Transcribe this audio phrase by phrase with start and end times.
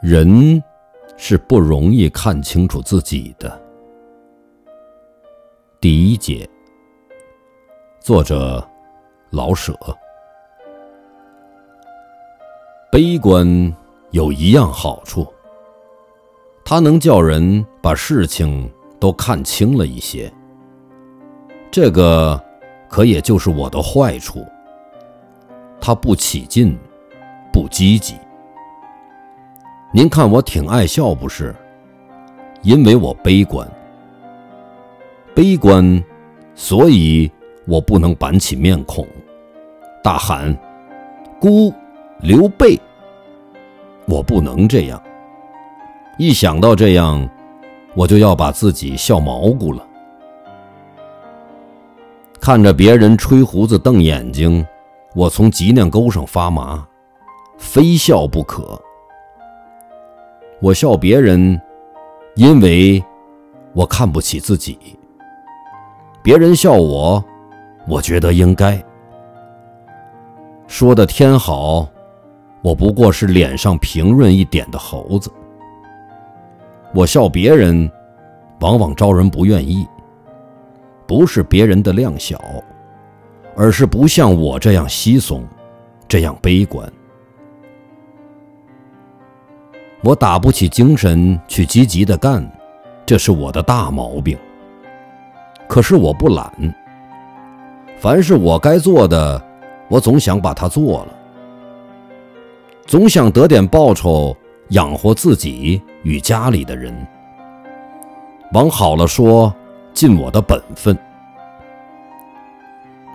[0.00, 0.62] 人
[1.16, 3.60] 是不容易看清楚自己的。
[5.80, 6.48] 第一节，
[7.98, 8.64] 作者
[9.30, 9.76] 老舍。
[12.92, 13.44] 悲观
[14.12, 15.26] 有一样好处，
[16.64, 20.32] 它能叫人把事情都看清了一些。
[21.72, 22.40] 这个
[22.88, 24.46] 可也就是我的坏处，
[25.80, 26.78] 它不起劲，
[27.52, 28.14] 不积极。
[29.90, 31.54] 您看我挺爱笑不是？
[32.62, 33.66] 因为我悲观，
[35.34, 36.04] 悲观，
[36.54, 37.30] 所以
[37.66, 39.06] 我不能板起面孔，
[40.02, 40.54] 大喊
[41.40, 41.72] “孤
[42.20, 42.78] 刘备”，
[44.06, 45.02] 我不能这样。
[46.18, 47.26] 一想到这样，
[47.94, 49.86] 我就要把自己笑毛骨了。
[52.40, 54.66] 看着别人吹胡子瞪眼睛，
[55.14, 56.86] 我从脊梁沟上发麻，
[57.56, 58.78] 非笑不可。
[60.60, 61.60] 我笑别人，
[62.34, 63.02] 因为
[63.74, 64.76] 我看不起自己；
[66.22, 67.24] 别人笑我，
[67.86, 68.82] 我觉得应该。
[70.66, 71.88] 说的天好，
[72.60, 75.30] 我不过是脸上平润一点的猴子。
[76.92, 77.88] 我笑别人，
[78.60, 79.86] 往往招人不愿意。
[81.06, 82.38] 不是别人的量小，
[83.56, 85.42] 而是不像我这样稀松，
[86.08, 86.86] 这样悲观。
[90.02, 92.48] 我打不起精神去积极的干，
[93.04, 94.38] 这是我的大毛病。
[95.66, 96.50] 可是我不懒，
[97.98, 99.42] 凡是我该做的，
[99.88, 101.08] 我总想把它做了，
[102.86, 104.34] 总想得点报酬
[104.68, 106.94] 养活自己与家里的人。
[108.52, 109.52] 往好了说，
[109.92, 110.96] 尽我的本分。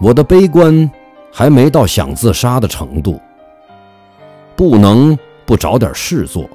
[0.00, 0.90] 我的悲观
[1.30, 3.20] 还没到想自杀的程度，
[4.56, 6.48] 不能不找点事做。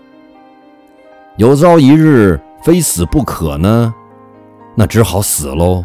[1.38, 3.94] 有朝一日非死不可呢，
[4.74, 5.84] 那只好死喽。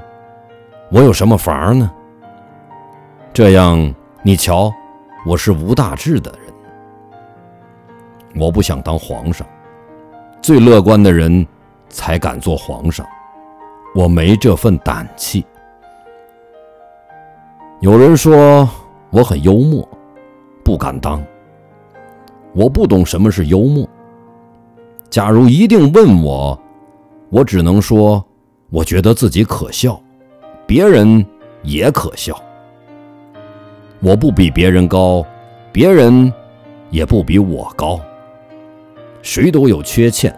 [0.93, 1.91] 我有什么法儿呢？
[3.33, 4.72] 这样，你瞧，
[5.27, 6.55] 我是无大志的人。
[8.37, 9.44] 我不想当皇上，
[10.41, 11.44] 最乐观的人
[11.89, 13.05] 才敢做皇上，
[13.93, 15.44] 我没这份胆气。
[17.81, 18.69] 有人说
[19.10, 19.89] 我很幽默，
[20.62, 21.21] 不敢当。
[22.53, 23.89] 我不懂什么是幽默。
[25.10, 26.56] 假如一定问我，
[27.31, 28.25] 我只能说，
[28.71, 30.00] 我觉得自己可笑，
[30.66, 31.26] 别人
[31.62, 32.41] 也可笑。
[33.98, 35.26] 我不比别人高，
[35.72, 36.32] 别人
[36.91, 38.00] 也不比我高。
[39.21, 40.32] 谁都有缺陷，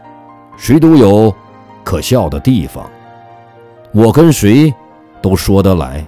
[0.57, 1.33] 谁都有
[1.85, 2.91] 可笑的地方。
[3.93, 4.73] 我跟谁
[5.21, 6.03] 都说得来，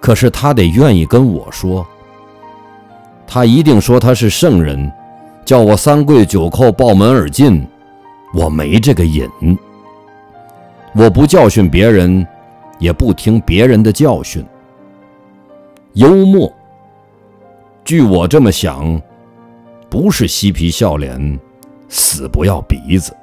[0.00, 1.86] 可是他得愿意跟我说。
[3.24, 4.92] 他一定说他是圣人。
[5.48, 7.66] 叫我三跪九叩抱门而进，
[8.34, 9.26] 我没这个瘾。
[10.94, 12.26] 我不教训别人，
[12.78, 14.44] 也不听别人的教训。
[15.94, 16.52] 幽默，
[17.82, 19.00] 据我这么想，
[19.88, 21.40] 不是嬉皮笑脸，
[21.88, 23.16] 死不要鼻子。